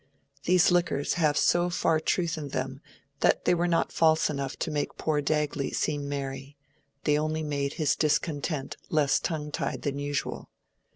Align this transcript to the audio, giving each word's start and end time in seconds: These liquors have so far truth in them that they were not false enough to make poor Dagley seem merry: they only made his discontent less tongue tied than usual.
These 0.45 0.71
liquors 0.71 1.13
have 1.13 1.37
so 1.37 1.69
far 1.69 1.99
truth 1.99 2.35
in 2.35 2.47
them 2.47 2.81
that 3.19 3.45
they 3.45 3.53
were 3.53 3.67
not 3.67 3.91
false 3.91 4.31
enough 4.31 4.57
to 4.57 4.71
make 4.71 4.97
poor 4.97 5.21
Dagley 5.21 5.69
seem 5.73 6.09
merry: 6.09 6.57
they 7.03 7.19
only 7.19 7.43
made 7.43 7.73
his 7.73 7.95
discontent 7.95 8.77
less 8.89 9.19
tongue 9.19 9.51
tied 9.51 9.83
than 9.83 9.99
usual. 9.99 10.49